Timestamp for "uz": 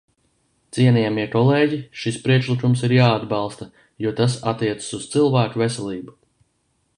5.01-5.07